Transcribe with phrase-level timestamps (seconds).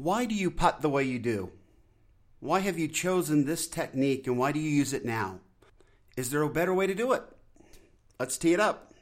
[0.00, 1.50] Why do you putt the way you do?
[2.38, 5.40] Why have you chosen this technique and why do you use it now?
[6.16, 7.24] Is there a better way to do it?
[8.20, 8.92] Let's tee it up.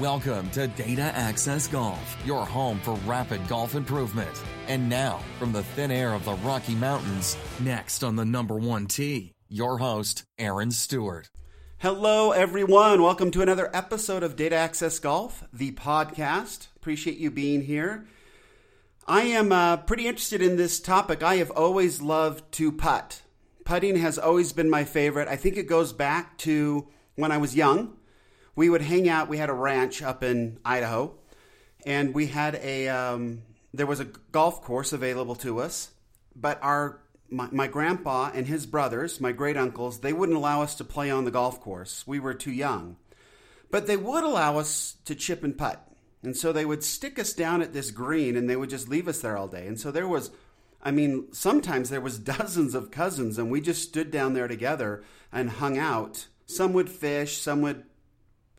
[0.00, 4.42] Welcome to Data Access Golf, your home for rapid golf improvement.
[4.66, 8.88] And now, from the thin air of the Rocky Mountains, next on the number one
[8.88, 11.30] tee, your host, Aaron Stewart.
[11.88, 13.00] Hello, everyone.
[13.00, 16.66] Welcome to another episode of Data Access Golf, the podcast.
[16.74, 18.08] Appreciate you being here.
[19.06, 21.22] I am uh, pretty interested in this topic.
[21.22, 23.22] I have always loved to putt.
[23.64, 25.28] Putting has always been my favorite.
[25.28, 27.96] I think it goes back to when I was young.
[28.56, 29.28] We would hang out.
[29.28, 31.14] We had a ranch up in Idaho,
[31.86, 35.92] and we had a um, there was a golf course available to us,
[36.34, 40.74] but our my, my grandpa and his brothers, my great uncles, they wouldn't allow us
[40.76, 42.06] to play on the golf course.
[42.06, 42.96] We were too young.
[43.70, 45.86] But they would allow us to chip and putt.
[46.22, 49.08] And so they would stick us down at this green and they would just leave
[49.08, 49.66] us there all day.
[49.66, 50.30] And so there was
[50.82, 55.02] I mean, sometimes there was dozens of cousins and we just stood down there together
[55.32, 56.28] and hung out.
[56.46, 57.82] Some would fish, some would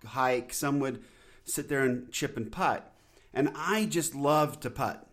[0.06, 1.04] hike, some would
[1.46, 2.94] sit there and chip and putt.
[3.34, 5.08] And I just loved to putt.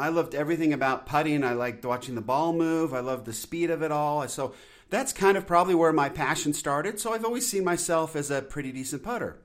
[0.00, 1.44] I loved everything about putting.
[1.44, 2.94] I liked watching the ball move.
[2.94, 4.26] I loved the speed of it all.
[4.28, 4.54] So
[4.88, 6.98] that's kind of probably where my passion started.
[6.98, 9.42] So I've always seen myself as a pretty decent putter.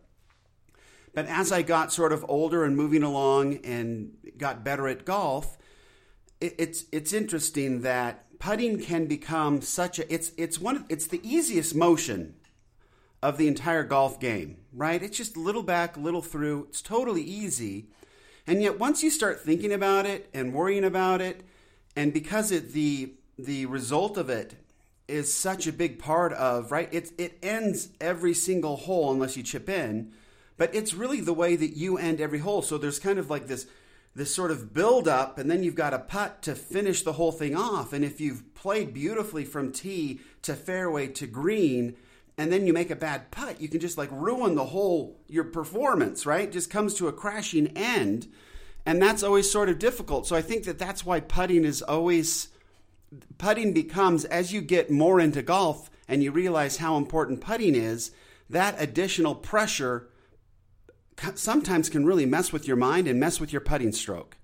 [1.13, 5.57] But as I got sort of older and moving along and got better at golf,
[6.39, 11.21] it, it's it's interesting that putting can become such a it's it's one it's the
[11.23, 12.35] easiest motion
[13.21, 15.01] of the entire golf game, right?
[15.01, 16.67] It's just a little back, a little through.
[16.69, 17.87] It's totally easy.
[18.47, 21.41] And yet, once you start thinking about it and worrying about it,
[21.95, 24.55] and because it, the the result of it
[25.07, 29.43] is such a big part of right, it it ends every single hole unless you
[29.43, 30.11] chip in,
[30.57, 32.61] but it's really the way that you end every hole.
[32.61, 33.65] So there's kind of like this
[34.15, 37.33] this sort of build up, and then you've got a putt to finish the whole
[37.33, 37.91] thing off.
[37.91, 41.97] And if you've played beautifully from tee to fairway to green,
[42.37, 45.45] and then you make a bad putt, you can just like ruin the whole your
[45.45, 46.51] performance, right?
[46.51, 48.27] Just comes to a crashing end,
[48.85, 50.27] and that's always sort of difficult.
[50.27, 52.49] So I think that that's why putting is always
[53.37, 58.11] putting becomes as you get more into golf and you realize how important putting is,
[58.49, 60.09] that additional pressure
[61.35, 64.37] sometimes can really mess with your mind and mess with your putting stroke.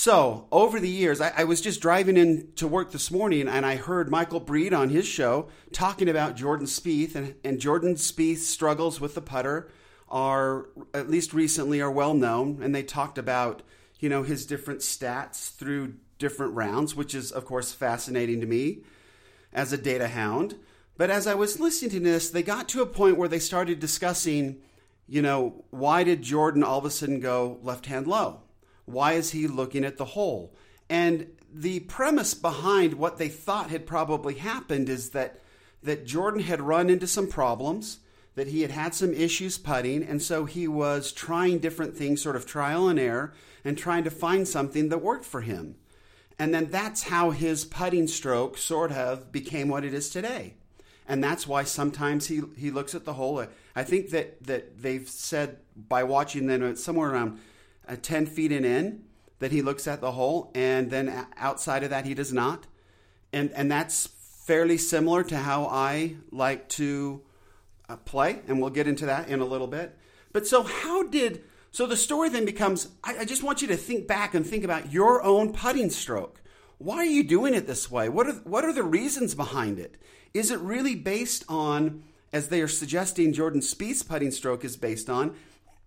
[0.00, 3.66] So, over the years, I, I, was just driving in to work this morning and
[3.66, 7.16] I heard Michael Breed on his show talking about Jordan Spieth.
[7.16, 9.72] And, and Jordan Spieth's struggles with the putter
[10.08, 12.62] are, at least recently, are well known.
[12.62, 13.62] And they talked about,
[13.98, 18.84] you know, his different stats through different rounds, which is, of course, fascinating to me
[19.52, 20.54] as a data hound.
[20.96, 23.80] But as I was listening to this, they got to a point where they started
[23.80, 24.60] discussing,
[25.08, 28.42] you know, why did Jordan all of a sudden go left hand low?
[28.88, 30.54] Why is he looking at the hole?
[30.88, 35.40] And the premise behind what they thought had probably happened is that
[35.82, 38.00] that Jordan had run into some problems,
[38.34, 42.36] that he had had some issues putting, and so he was trying different things, sort
[42.36, 43.32] of trial and error,
[43.64, 45.76] and trying to find something that worked for him.
[46.38, 50.54] And then that's how his putting stroke sort of became what it is today.
[51.06, 53.44] And that's why sometimes he, he looks at the hole.
[53.74, 57.40] I think that, that they've said by watching them somewhere around
[57.88, 59.02] uh, 10 feet and in
[59.38, 62.66] that he looks at the hole, and then outside of that, he does not.
[63.32, 64.08] And, and that's
[64.46, 67.22] fairly similar to how I like to
[67.88, 69.96] uh, play, and we'll get into that in a little bit.
[70.32, 71.44] But so, how did.
[71.70, 74.64] So the story then becomes I, I just want you to think back and think
[74.64, 76.40] about your own putting stroke.
[76.78, 78.08] Why are you doing it this way?
[78.08, 79.96] What are, what are the reasons behind it?
[80.32, 85.10] Is it really based on, as they are suggesting Jordan Spieth's putting stroke is based
[85.10, 85.34] on,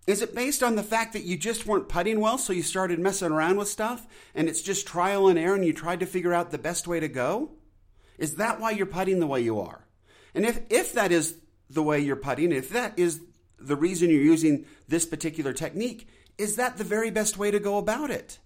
[0.06, 2.98] is it based on the fact that you just weren't putting well, so you started
[2.98, 6.34] messing around with stuff, and it's just trial and error, and you tried to figure
[6.34, 7.52] out the best way to go?
[8.18, 9.86] Is that why you're putting the way you are?
[10.34, 11.36] And if, if that is
[11.70, 13.20] the way you're putting, if that is
[13.58, 17.78] the reason you're using this particular technique, is that the very best way to go
[17.78, 18.38] about it?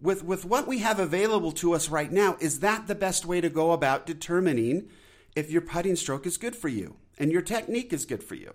[0.00, 3.40] With, with what we have available to us right now, is that the best way
[3.40, 4.88] to go about determining
[5.36, 8.54] if your putting stroke is good for you and your technique is good for you?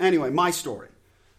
[0.00, 0.88] Anyway, my story.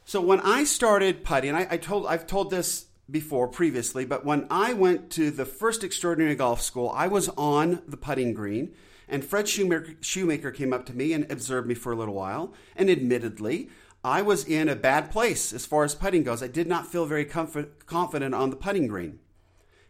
[0.06, 4.48] So when I started putting, I, I told I've told this before previously, but when
[4.50, 8.74] I went to the first extraordinary golf school, I was on the putting green,
[9.08, 12.54] and Fred Shoemaker, Shoemaker came up to me and observed me for a little while.
[12.76, 13.70] And admittedly,
[14.04, 16.42] I was in a bad place as far as putting goes.
[16.42, 19.20] I did not feel very comfort, confident on the putting green.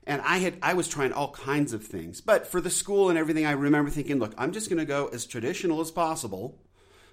[0.05, 2.19] And I had I was trying all kinds of things.
[2.19, 5.07] But for the school and everything, I remember thinking, look, I'm just going to go
[5.13, 6.59] as traditional as possible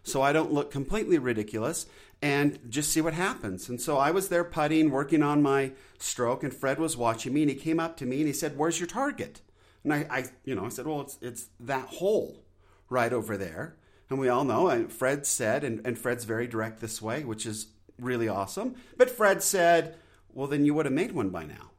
[0.08, 1.87] so I don't look completely ridiculous
[2.20, 3.69] and just see what happens.
[3.69, 7.43] And so I was there putting, working on my stroke, and Fred was watching me,
[7.43, 9.40] and he came up to me and he said, "Where's your target?"
[9.84, 12.44] And I, I you know, I said, "Well, it's it's that hole
[12.88, 13.76] right over there."
[14.10, 17.44] And we all know, and Fred said, and, and Fred's very direct this way, which
[17.44, 17.66] is
[18.00, 18.75] really awesome.
[18.96, 19.96] But Fred said,
[20.32, 21.70] "Well, then you would have made one by now."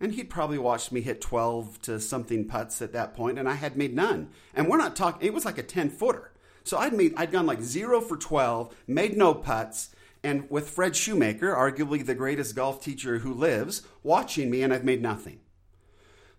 [0.00, 3.54] And he'd probably watched me hit 12 to something putts at that point, and I
[3.54, 4.30] had made none.
[4.52, 6.32] And we're not talking, it was like a 10 footer.
[6.64, 10.96] So I'd made I'd gone like zero for twelve, made no putts, and with Fred
[10.96, 15.40] Shoemaker, arguably the greatest golf teacher who lives, watching me, and I've made nothing.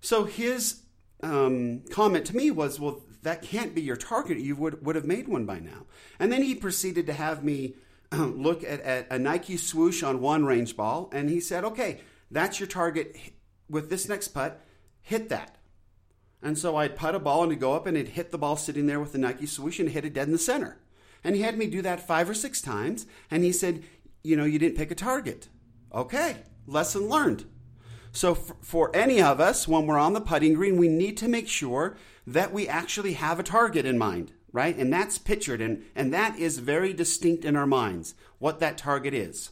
[0.02, 0.82] So his
[1.22, 4.40] um, comment to me was, "Well, that can't be your target.
[4.40, 5.86] You would would have made one by now."
[6.20, 7.76] And then he proceeded to have me
[8.12, 12.02] look at, at a Nike swoosh on one range ball, and he said, "Okay,
[12.32, 13.16] that's your target.
[13.70, 14.60] With this next putt,
[15.02, 15.58] hit that."
[16.46, 18.56] And so I'd putt a ball and it'd go up and it'd hit the ball
[18.56, 20.78] sitting there with the Nike swoosh and hit it dead in the center.
[21.24, 23.08] And he had me do that five or six times.
[23.32, 23.84] And he said,
[24.24, 25.50] You know, you didn't pick a target.
[25.92, 27.46] Okay, lesson learned.
[28.12, 31.48] So, for any of us, when we're on the putting green, we need to make
[31.48, 31.98] sure
[32.28, 34.78] that we actually have a target in mind, right?
[34.78, 39.16] And that's pictured, and, and that is very distinct in our minds, what that target
[39.16, 39.50] is.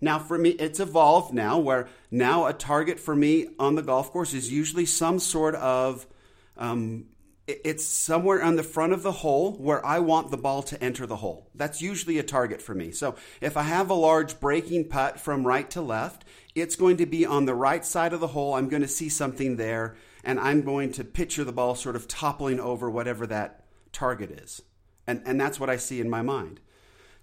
[0.00, 4.10] Now, for me, it's evolved now where now a target for me on the golf
[4.10, 6.06] course is usually some sort of
[6.56, 7.06] um,
[7.46, 11.06] it's somewhere on the front of the hole where I want the ball to enter
[11.06, 11.48] the hole.
[11.54, 12.90] That's usually a target for me.
[12.90, 16.24] So if I have a large breaking putt from right to left,
[16.56, 18.54] it's going to be on the right side of the hole.
[18.54, 22.08] I'm going to see something there, and I'm going to picture the ball sort of
[22.08, 24.62] toppling over whatever that target is.
[25.06, 26.58] And, and that's what I see in my mind.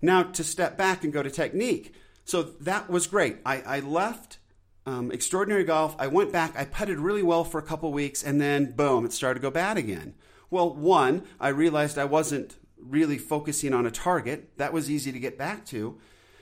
[0.02, 1.94] Now, to step back and go to technique.
[2.24, 3.38] So that was great.
[3.46, 4.38] I, I left
[4.86, 5.96] um, extraordinary golf.
[6.00, 9.14] I went back, I putted really well for a couple weeks, and then boom, it
[9.14, 10.16] started to go bad again.
[10.50, 14.58] Well, one, I realized I wasn't really focusing on a target.
[14.58, 15.98] That was easy to get back to.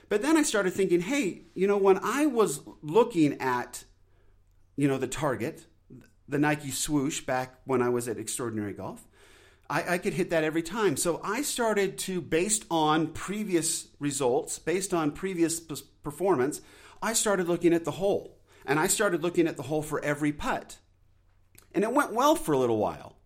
[0.08, 3.84] But then I started thinking, hey, you know, when I was looking at,
[4.76, 5.64] you know, the target,
[6.28, 9.06] the Nike swoosh back when I was at Extraordinary Golf,
[9.70, 10.98] I, I, could hit that every time.
[10.98, 16.60] So I started to, based on previous results, based on previous performance,
[17.02, 18.38] I started looking at the hole.
[18.64, 20.78] And I started looking at the hole for every putt.
[21.74, 23.16] And it went well for a little while.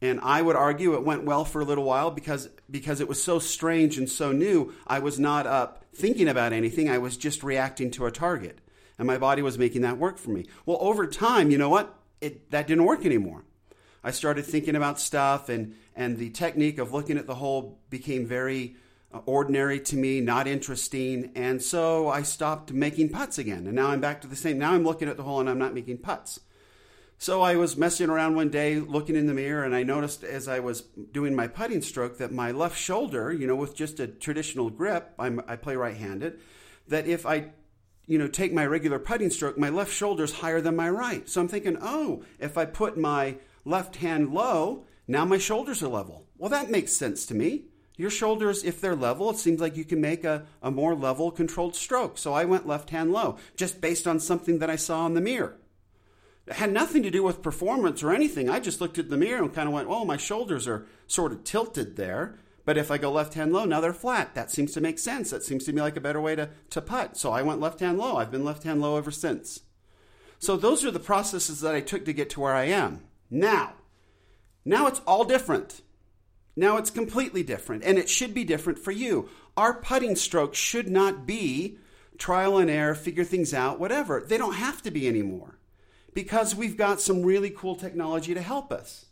[0.00, 3.22] And I would argue it went well for a little while because because it was
[3.22, 6.88] so strange and so new, I was not up thinking about anything.
[6.88, 8.60] I was just reacting to a target.
[8.98, 10.46] And my body was making that work for me.
[10.66, 11.98] Well, over time, you know what?
[12.20, 13.44] It that didn't work anymore.
[14.04, 18.26] I started thinking about stuff and and the technique of looking at the hole became
[18.26, 18.76] very
[19.14, 23.66] Uh, ordinary to me, not interesting, and so I stopped making putts again.
[23.66, 24.58] And now I'm back to the same.
[24.58, 26.40] Now I'm looking at the hole and I'm not making putts.
[27.18, 30.48] So I was messing around one day, looking in the mirror, and I noticed as
[30.48, 30.82] I was
[31.12, 35.14] doing my putting stroke that my left shoulder, you know, with just a traditional grip,
[35.18, 36.40] I'm, I play right-handed,
[36.88, 37.52] that if I,
[38.06, 41.26] you know, take my regular putting stroke, my left shoulder is higher than my right.
[41.28, 45.88] So I'm thinking, oh, if I put my left hand low, now my shoulders are
[45.88, 46.26] level.
[46.36, 47.66] Well, that makes sense to me.
[47.96, 51.30] Your shoulders, if they're level, it seems like you can make a, a more level,
[51.30, 52.18] controlled stroke.
[52.18, 55.20] So I went left hand low, just based on something that I saw in the
[55.20, 55.56] mirror.
[56.46, 58.48] It had nothing to do with performance or anything.
[58.48, 61.32] I just looked at the mirror and kind of went, oh, my shoulders are sort
[61.32, 62.38] of tilted there.
[62.64, 64.34] But if I go left hand low, now they're flat.
[64.34, 65.30] That seems to make sense.
[65.30, 67.16] That seems to me like a better way to, to putt.
[67.16, 68.16] So I went left hand low.
[68.16, 69.60] I've been left hand low ever since.
[70.38, 73.04] So those are the processes that I took to get to where I am.
[73.30, 73.74] Now,
[74.64, 75.80] now it's all different.
[76.56, 79.28] Now it's completely different, and it should be different for you.
[79.56, 81.78] Our putting strokes should not be
[82.18, 84.24] trial and error, figure things out, whatever.
[84.26, 85.58] They don't have to be anymore
[86.14, 89.06] because we've got some really cool technology to help us.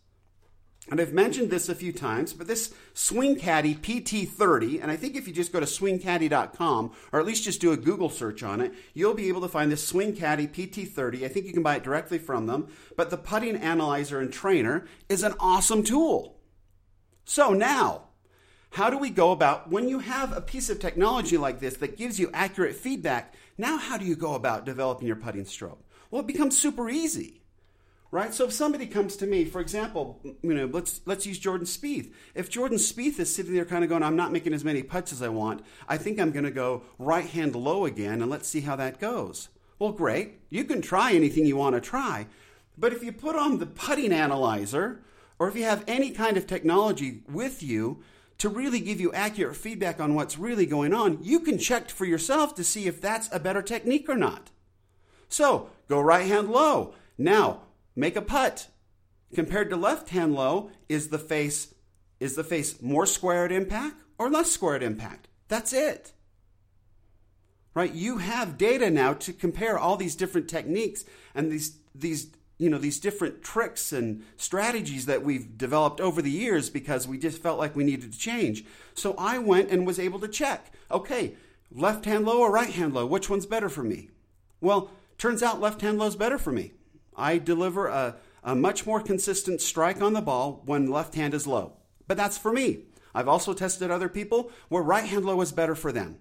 [0.90, 5.16] And I've mentioned this a few times, but this Swing Caddy PT30, and I think
[5.16, 8.60] if you just go to swingcaddy.com, or at least just do a Google search on
[8.60, 11.24] it, you'll be able to find this Swing Caddy PT30.
[11.24, 14.86] I think you can buy it directly from them, but the putting analyzer and trainer
[15.08, 16.36] is an awesome tool.
[17.24, 18.08] So now,
[18.70, 21.96] how do we go about when you have a piece of technology like this that
[21.96, 23.34] gives you accurate feedback?
[23.56, 25.82] Now, how do you go about developing your putting stroke?
[26.10, 27.40] Well, it becomes super easy.
[28.10, 28.32] Right?
[28.32, 32.12] So if somebody comes to me, for example, you know, let's let's use Jordan Spieth.
[32.36, 35.12] If Jordan Spieth is sitting there kind of going, I'm not making as many putts
[35.12, 38.46] as I want, I think I'm going to go right hand low again and let's
[38.46, 39.48] see how that goes.
[39.80, 40.38] Well, great.
[40.48, 42.28] You can try anything you want to try.
[42.78, 45.00] But if you put on the putting analyzer
[45.38, 48.02] or if you have any kind of technology with you
[48.38, 52.04] to really give you accurate feedback on what's really going on, you can check for
[52.04, 54.50] yourself to see if that's a better technique or not.
[55.28, 56.94] So go right hand low.
[57.18, 57.62] Now
[57.96, 58.68] make a putt.
[59.34, 61.74] Compared to left hand low, is the face
[62.20, 65.28] is the face more square at impact or less square at impact.
[65.48, 66.12] That's it.
[67.74, 67.92] Right?
[67.92, 72.78] You have data now to compare all these different techniques and these these you know
[72.78, 77.58] these different tricks and strategies that we've developed over the years because we just felt
[77.58, 78.64] like we needed to change.
[78.94, 80.72] So I went and was able to check.
[80.90, 81.34] Okay,
[81.72, 84.10] left hand low or right hand low, which one's better for me?
[84.60, 86.72] Well, turns out left hand low is better for me.
[87.16, 91.46] I deliver a, a much more consistent strike on the ball when left hand is
[91.46, 91.74] low.
[92.06, 92.84] But that's for me.
[93.14, 96.18] I've also tested other people where right hand low is better for them.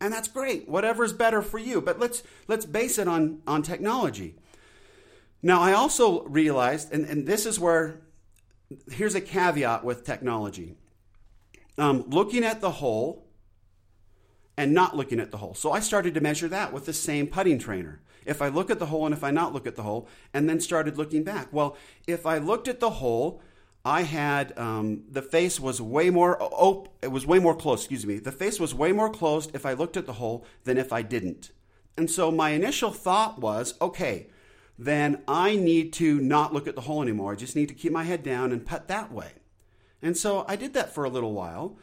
[0.00, 0.68] And that's great.
[0.68, 1.80] Whatever's better for you.
[1.80, 4.36] But let's let's base it on, on technology.
[5.46, 8.00] Now I also realized, and, and this is where
[8.90, 10.74] here's a caveat with technology.
[11.78, 13.28] Um, looking at the hole
[14.56, 15.54] and not looking at the hole.
[15.54, 18.00] So I started to measure that with the same putting trainer.
[18.24, 20.48] If I look at the hole and if I not look at the hole, and
[20.48, 21.52] then started looking back.
[21.52, 21.76] Well,
[22.08, 23.40] if I looked at the hole,
[23.84, 27.82] I had um, the face was way more oh it was way more closed.
[27.84, 28.18] Excuse me.
[28.18, 31.02] The face was way more closed if I looked at the hole than if I
[31.02, 31.52] didn't.
[31.96, 34.26] And so my initial thought was, okay,
[34.78, 37.32] then I need to not look at the hole anymore.
[37.32, 39.32] I just need to keep my head down and putt that way.
[40.02, 41.78] And so I did that for a little while,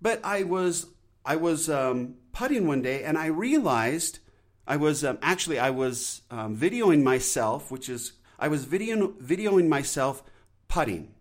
[0.00, 0.86] but I was
[1.24, 4.20] I was um, putting one day and I realized
[4.66, 9.68] I was um, actually I was um, videoing myself, which is I was video, videoing
[9.68, 10.22] myself
[10.68, 11.14] putting,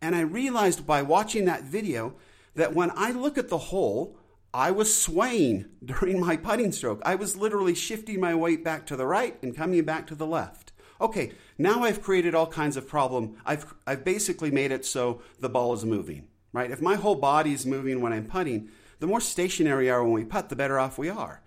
[0.00, 2.14] and I realized by watching that video
[2.54, 4.16] that when I look at the hole,
[4.54, 7.02] I was swaying during my putting stroke.
[7.04, 10.26] I was literally shifting my weight back to the right and coming back to the
[10.26, 10.72] left.
[11.00, 13.36] Okay, now I've created all kinds of problem.
[13.44, 16.70] I've I've basically made it so the ball is moving, right?
[16.70, 18.68] If my whole body is moving when I'm putting,
[19.00, 21.42] the more stationary we are when we putt, the better off we are.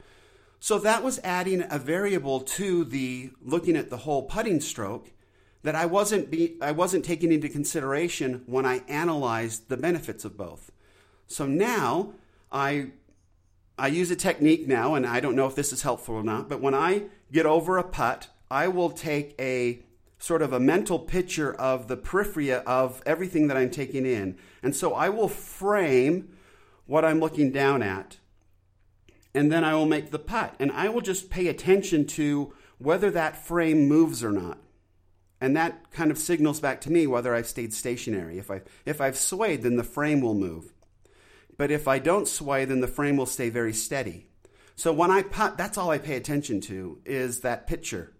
[0.59, 5.11] So that was adding a variable to the looking at the whole putting stroke
[5.63, 10.35] that I wasn't be, I wasn't taking into consideration when I analyzed the benefits of
[10.35, 10.71] both.
[11.27, 12.13] So now
[12.51, 12.91] I
[13.77, 16.47] I use a technique now, and I don't know if this is helpful or not,
[16.47, 19.79] but when I get over a putt, I will take a
[20.17, 24.37] sort of a mental picture of the periphery of everything that I'm taking in.
[24.63, 26.29] And so I will frame
[26.85, 28.17] what I'm looking down at.
[29.33, 30.55] And then I will make the putt.
[30.59, 34.57] And I will just pay attention to whether that frame moves or not.
[35.41, 38.37] And that kind of signals back to me whether I've stayed stationary.
[38.37, 40.73] If, I, if I've swayed, then the frame will move.
[41.57, 44.27] But if I don't sway, then the frame will stay very steady.
[44.75, 48.13] So when I putt, that's all I pay attention to is that picture.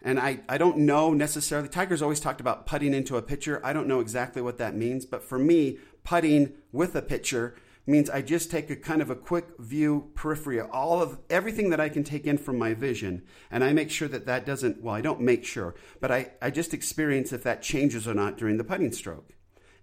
[0.00, 3.60] And I, I don't know necessarily, Tiger's always talked about putting into a pitcher.
[3.64, 8.08] I don't know exactly what that means, but for me, putting with a pitcher means
[8.08, 11.88] I just take a kind of a quick view periphery all of everything that I
[11.88, 13.22] can take in from my vision.
[13.50, 16.50] And I make sure that that doesn't, well, I don't make sure, but I, I
[16.50, 19.34] just experience if that changes or not during the putting stroke.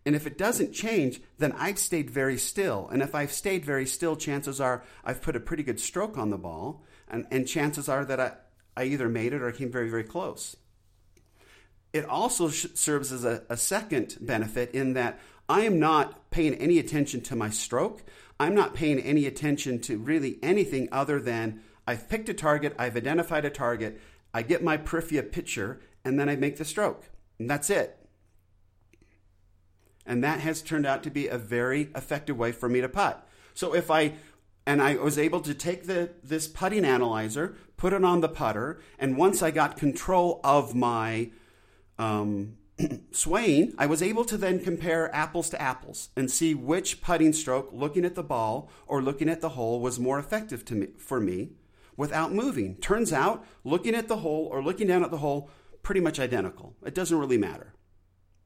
[0.05, 2.87] And if it doesn't change, then I've stayed very still.
[2.91, 6.29] And if I've stayed very still, chances are I've put a pretty good stroke on
[6.29, 6.83] the ball.
[7.07, 8.33] And, and chances are that I,
[8.77, 10.55] I either made it or I came very, very close.
[11.91, 15.19] It also sh- serves as a, a second benefit in that
[15.49, 18.03] I am not paying any attention to my stroke.
[18.39, 22.97] I'm not paying any attention to really anything other than I've picked a target, I've
[22.97, 24.01] identified a target,
[24.33, 27.09] I get my periphery picture, and then I make the stroke.
[27.39, 28.04] And that's it.
[30.05, 33.27] And that has turned out to be a very effective way for me to putt.
[33.53, 34.13] So if I
[34.67, 38.79] and I was able to take the this putting analyzer, put it on the putter,
[38.97, 41.31] and once I got control of my
[41.97, 42.57] um,
[43.11, 47.69] swaying, I was able to then compare apples to apples and see which putting stroke,
[47.71, 51.19] looking at the ball or looking at the hole, was more effective to me, for
[51.19, 51.49] me
[51.97, 52.75] without moving.
[52.77, 55.49] Turns out, looking at the hole or looking down at the hole,
[55.83, 56.75] pretty much identical.
[56.85, 57.74] It doesn't really matter.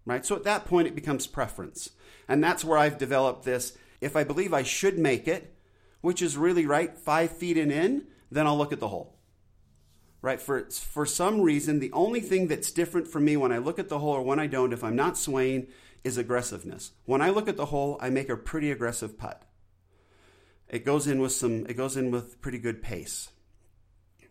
[0.05, 0.25] Right?
[0.25, 1.91] So at that point, it becomes preference.
[2.27, 3.77] And that's where I've developed this.
[4.01, 5.55] If I believe I should make it,
[6.01, 9.19] which is really right, five feet and in, then I'll look at the hole
[10.21, 10.41] right?
[10.41, 13.89] For, for some reason, the only thing that's different for me when I look at
[13.89, 15.67] the hole or when I don't, if I'm not swaying,
[16.03, 16.91] is aggressiveness.
[17.05, 19.43] When I look at the hole, I make a pretty aggressive putt.
[20.67, 23.29] It goes in with some, it goes in with pretty good pace.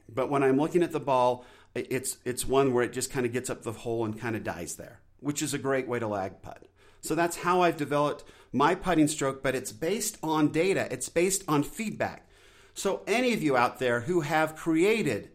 [0.08, 1.44] But when I'm looking at the ball,
[1.74, 4.44] it's, it's one where it just kind of gets up the hole and kind of
[4.44, 6.66] dies there, which is a great way to lag putt.
[7.00, 10.88] So that's how I've developed my putting stroke, but it's based on data.
[10.90, 12.28] It's based on feedback.
[12.74, 15.30] So any of you out there who have created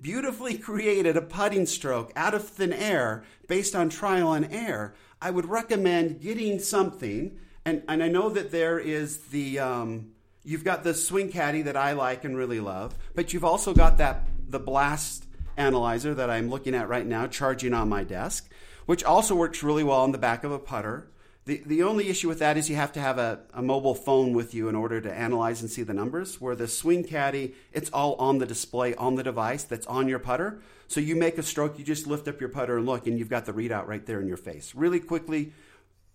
[0.00, 5.30] beautifully created a putting stroke out of thin air based on trial and error, I
[5.30, 7.38] would recommend getting something.
[7.64, 10.12] And, and I know that there is the, um,
[10.44, 13.98] you've got the swing caddy that I like and really love, but you've also got
[13.98, 15.24] that, the blast
[15.56, 18.50] analyzer that I'm looking at right now, charging on my desk,
[18.88, 21.10] which also works really well on the back of a putter.
[21.44, 24.32] The, the only issue with that is you have to have a, a mobile phone
[24.32, 26.40] with you in order to analyze and see the numbers.
[26.40, 30.18] Where the Swing Caddy, it's all on the display on the device that's on your
[30.18, 30.62] putter.
[30.86, 33.28] So you make a stroke, you just lift up your putter and look, and you've
[33.28, 34.74] got the readout right there in your face.
[34.74, 35.52] Really quickly,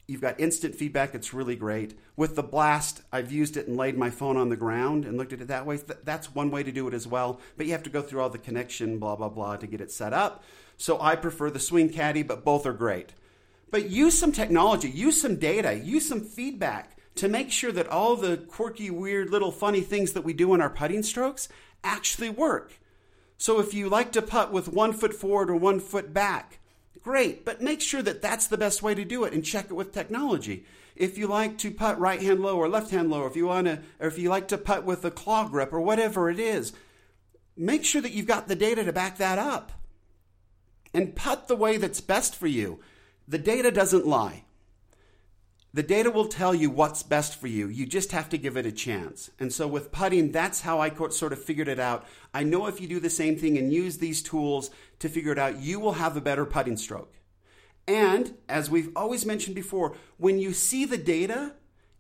[0.08, 1.14] you've got instant feedback.
[1.14, 1.96] It's really great.
[2.16, 5.32] With the Blast, I've used it and laid my phone on the ground and looked
[5.32, 5.78] at it that way.
[6.04, 7.40] That's one way to do it as well.
[7.56, 9.92] But you have to go through all the connection, blah, blah, blah, to get it
[9.92, 10.44] set up.
[10.84, 13.14] So I prefer the Swing Caddy, but both are great.
[13.72, 18.18] But use some technology, use some data, use some feedback to make sure that all
[18.18, 21.48] the quirky, weird, little funny things that we do in our putting strokes
[21.86, 22.82] actually work.
[23.38, 26.60] So if you like to putt with one foot forward or one foot back,
[27.02, 29.76] great, but make sure that that's the best way to do it and check it
[29.76, 30.66] with technology.
[30.98, 33.68] If you like to putt right hand low or left hand low, if you want
[33.68, 36.74] to, or if you like to putt with a claw grip or whatever it is,
[37.56, 39.72] make sure that you've got the data to back that up.
[40.94, 42.80] And putt the way that's best for you.
[43.28, 44.44] The data doesn't lie.
[45.76, 47.68] The data will tell you what's best for you.
[47.68, 49.32] You just have to give it a chance.
[49.40, 52.06] And so with putting, that's how I sort of figured it out.
[52.32, 54.70] I know if you do the same thing and use these tools
[55.00, 57.16] to figure it out, you will have a better putting stroke.
[57.88, 61.54] And as we've always mentioned before, when you see the data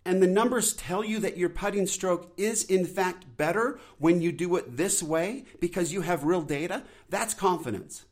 [0.06, 4.32] and the numbers tell you that your putting stroke is in fact better when you
[4.32, 8.06] do it this way because you have real data, that's confidence.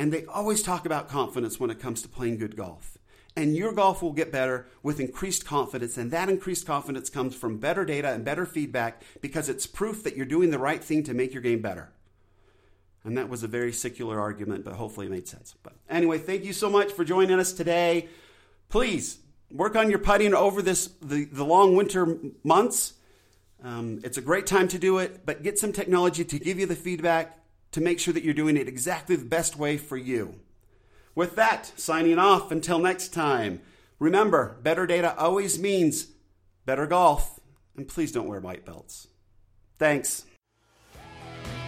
[0.00, 2.96] And they always talk about confidence when it comes to playing good golf.
[3.36, 5.98] And your golf will get better with increased confidence.
[5.98, 10.16] And that increased confidence comes from better data and better feedback because it's proof that
[10.16, 11.92] you're doing the right thing to make your game better.
[13.04, 15.54] And that was a very secular argument, but hopefully it made sense.
[15.62, 18.08] But anyway, thank you so much for joining us today.
[18.70, 19.18] Please
[19.50, 22.94] work on your putting over this the, the long winter months.
[23.62, 26.64] Um, it's a great time to do it, but get some technology to give you
[26.64, 27.36] the feedback
[27.72, 30.40] to make sure that you're doing it exactly the best way for you.
[31.14, 33.60] With that, signing off until next time.
[33.98, 36.08] Remember, better data always means
[36.64, 37.38] better golf,
[37.76, 39.08] and please don't wear white belts.
[39.78, 40.24] Thanks.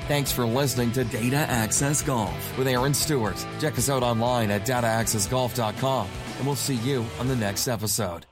[0.09, 3.47] Thanks for listening to Data Access Golf with Aaron Stewart.
[3.61, 8.27] Check us out online at dataaccessgolf.com, and we'll see you on the next episode.